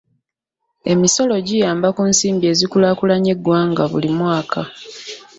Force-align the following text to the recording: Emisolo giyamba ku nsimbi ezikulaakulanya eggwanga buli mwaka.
Emisolo 0.91 1.33
giyamba 1.47 1.87
ku 1.95 2.03
nsimbi 2.11 2.45
ezikulaakulanya 2.51 3.29
eggwanga 3.35 3.83
buli 3.91 4.09
mwaka. 4.17 4.61